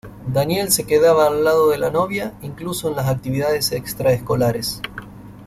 [0.33, 4.81] Daniel se quedaba al lado de la novia incluso en las actividades extra-escolares.